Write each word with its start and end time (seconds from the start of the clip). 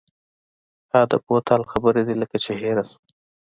ها 0.91 1.01
د 1.11 1.13
بوتل 1.25 1.61
خبره 1.71 2.01
دې 2.07 2.15
لکه 2.21 2.37
چې 2.43 2.51
هېره 2.61 2.83
شوه. 2.89 2.99